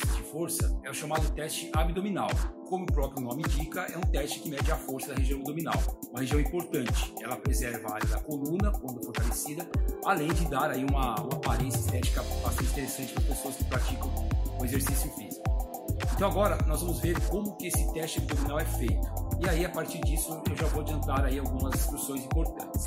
[0.00, 2.28] força é o chamado teste abdominal.
[2.68, 5.74] Como o próprio nome indica, é um teste que mede a força da região abdominal,
[6.10, 7.14] uma região importante.
[7.20, 9.68] Ela preserva a área da coluna quando fortalecida,
[10.04, 14.10] além de dar aí uma, uma aparência estética bastante interessante para pessoas que praticam
[14.58, 15.42] o exercício físico.
[16.14, 19.06] Então agora nós vamos ver como que esse teste abdominal é feito.
[19.40, 22.84] E aí a partir disso eu já vou adiantar aí algumas instruções importantes.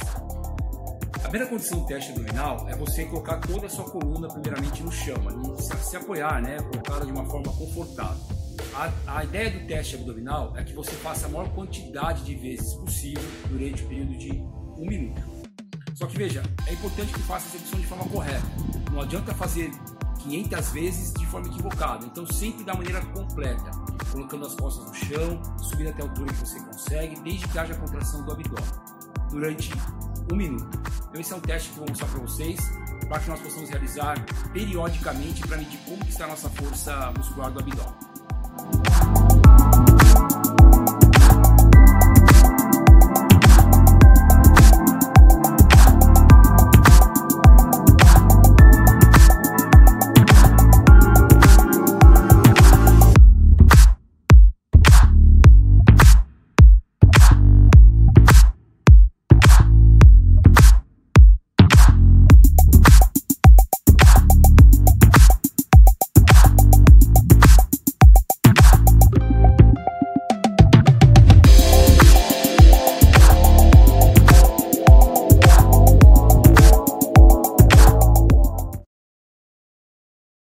[1.36, 5.18] Primeira condição do teste abdominal é você colocar toda a sua coluna primeiramente no chão,
[5.60, 8.24] se, se apoiar, né, colocá-la de uma forma confortável.
[8.74, 12.74] A, a, ideia do teste abdominal é que você faça a maior quantidade de vezes
[12.76, 15.22] possível durante o período de um minuto.
[15.94, 18.48] Só que veja, é importante que faça a execução de forma correta.
[18.94, 19.72] Não adianta fazer
[20.20, 22.06] 500 vezes de forma equivocada.
[22.06, 23.72] Então sempre da maneira completa,
[24.10, 27.76] colocando as costas no chão, subindo até a altura que você consegue, desde que haja
[27.76, 28.64] contração do abdômen.
[29.30, 29.70] Durante
[30.32, 30.80] um minuto.
[31.10, 32.60] Então esse é um teste que eu vou mostrar para vocês,
[33.08, 37.60] para que nós possamos realizar periodicamente para medir como está a nossa força muscular do
[37.60, 38.15] abdômen.